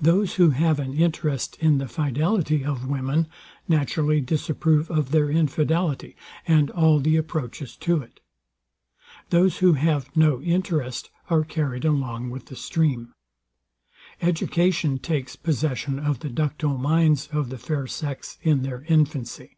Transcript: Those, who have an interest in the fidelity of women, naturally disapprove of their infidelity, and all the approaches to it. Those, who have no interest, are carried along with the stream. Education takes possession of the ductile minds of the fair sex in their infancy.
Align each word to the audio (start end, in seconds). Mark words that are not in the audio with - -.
Those, 0.00 0.36
who 0.36 0.50
have 0.50 0.78
an 0.78 0.94
interest 0.94 1.56
in 1.58 1.78
the 1.78 1.88
fidelity 1.88 2.64
of 2.64 2.86
women, 2.86 3.26
naturally 3.66 4.20
disapprove 4.20 4.88
of 4.92 5.10
their 5.10 5.28
infidelity, 5.28 6.14
and 6.46 6.70
all 6.70 7.00
the 7.00 7.16
approaches 7.16 7.76
to 7.78 8.00
it. 8.00 8.20
Those, 9.30 9.58
who 9.58 9.72
have 9.72 10.16
no 10.16 10.40
interest, 10.40 11.10
are 11.30 11.42
carried 11.42 11.84
along 11.84 12.30
with 12.30 12.46
the 12.46 12.54
stream. 12.54 13.12
Education 14.22 15.00
takes 15.00 15.34
possession 15.34 15.98
of 15.98 16.20
the 16.20 16.30
ductile 16.30 16.78
minds 16.78 17.26
of 17.32 17.48
the 17.50 17.58
fair 17.58 17.88
sex 17.88 18.38
in 18.42 18.62
their 18.62 18.84
infancy. 18.88 19.56